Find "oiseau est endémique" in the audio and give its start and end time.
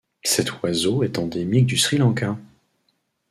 0.63-1.67